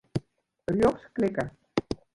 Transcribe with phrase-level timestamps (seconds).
[0.71, 1.49] Rjochts klikke.